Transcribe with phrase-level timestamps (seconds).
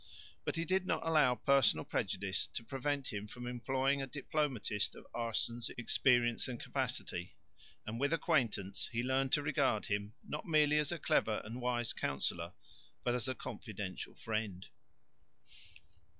[0.45, 5.05] But he did not allow personal prejudice to prevent him from employing a diplomatist of
[5.13, 7.35] Aerssens' experience and capacity,
[7.85, 11.93] and, with acquaintance, he learned to regard him, not merely as a clever and wise
[11.93, 12.53] councillor,
[13.03, 14.69] but as a confidential friend.